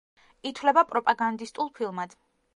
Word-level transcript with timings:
ითვლება 0.51 0.83
პროპაგანდისტულ 0.93 1.71
ფილმად. 1.79 2.19